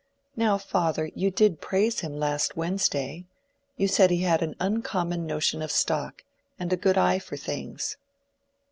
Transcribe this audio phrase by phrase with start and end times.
[0.35, 3.25] "Now, father, you did praise him last Wednesday.
[3.77, 6.23] You said he had an uncommon notion of stock,
[6.57, 7.97] and a good eye for things."